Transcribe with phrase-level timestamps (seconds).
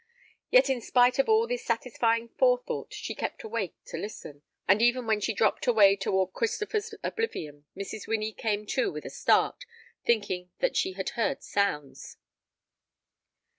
[0.49, 5.05] Yet in spite of all this satisfying forethought she kept awake to listen, and even
[5.05, 8.07] when she dropped away toward Christopher's oblivion Mrs.
[8.07, 9.63] Winnie came to with a start,
[10.03, 12.17] thinking that she had heard sounds.